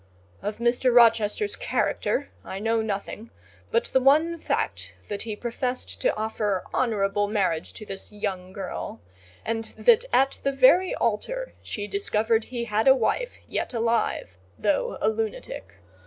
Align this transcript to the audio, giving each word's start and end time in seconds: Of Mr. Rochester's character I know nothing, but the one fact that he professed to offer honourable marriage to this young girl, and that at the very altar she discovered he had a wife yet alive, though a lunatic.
Of 0.41 0.57
Mr. 0.57 0.91
Rochester's 0.91 1.55
character 1.55 2.31
I 2.43 2.57
know 2.57 2.81
nothing, 2.81 3.29
but 3.69 3.83
the 3.83 3.99
one 3.99 4.39
fact 4.39 4.93
that 5.09 5.21
he 5.21 5.35
professed 5.35 6.01
to 6.01 6.15
offer 6.15 6.63
honourable 6.73 7.27
marriage 7.27 7.71
to 7.73 7.85
this 7.85 8.11
young 8.11 8.51
girl, 8.51 8.99
and 9.45 9.65
that 9.77 10.05
at 10.11 10.39
the 10.41 10.53
very 10.53 10.95
altar 10.95 11.53
she 11.61 11.85
discovered 11.85 12.45
he 12.45 12.65
had 12.65 12.87
a 12.87 12.95
wife 12.95 13.37
yet 13.47 13.75
alive, 13.75 14.39
though 14.57 14.97
a 15.01 15.07
lunatic. 15.07 15.75